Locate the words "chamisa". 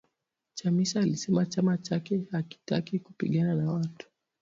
0.53-0.99